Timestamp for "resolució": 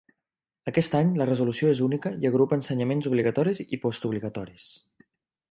1.29-1.69